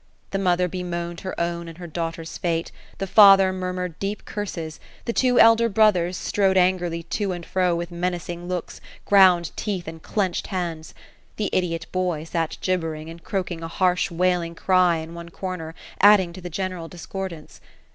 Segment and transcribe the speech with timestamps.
[0.31, 5.13] The mother bemoaned her own and her daughter's fSftte; the father murmured deep curses; the
[5.13, 10.01] two elder brothers, strode an grily to and fro with menacing looks, ground teeth, and
[10.01, 10.95] clenched bands.
[11.35, 15.75] The idiot boy sat jibbering, and croaking a harsh wailing cry in one cor ner;
[15.99, 17.61] adding to the general discordance.